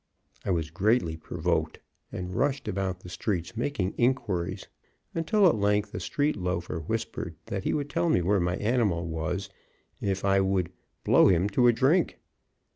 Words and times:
I 0.43 0.49
was 0.49 0.71
greatly 0.71 1.15
provoked, 1.15 1.77
and 2.11 2.33
rushed 2.33 2.67
about 2.67 3.01
the 3.01 3.07
streets, 3.09 3.55
making 3.55 3.93
inquiries 3.99 4.67
until, 5.13 5.47
at 5.47 5.53
length, 5.53 5.93
a 5.93 5.99
street 5.99 6.35
loafer 6.35 6.79
whispered 6.79 7.35
that 7.45 7.65
he 7.65 7.73
would 7.75 7.91
tell 7.91 8.09
me 8.09 8.23
where 8.23 8.39
my 8.39 8.55
animal 8.55 9.05
was, 9.05 9.51
if 10.01 10.25
I 10.25 10.39
"would 10.39 10.71
blow 11.03 11.27
him 11.27 11.47
to 11.49 11.67
a 11.67 11.71
drink." 11.71 12.17